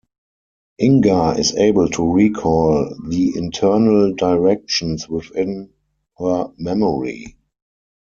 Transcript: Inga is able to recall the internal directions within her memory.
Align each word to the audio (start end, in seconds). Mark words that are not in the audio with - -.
Inga 0.81 1.35
is 1.37 1.53
able 1.57 1.87
to 1.89 2.11
recall 2.11 2.91
the 3.07 3.37
internal 3.37 4.15
directions 4.15 5.07
within 5.07 5.73
her 6.17 6.47
memory. 6.57 7.37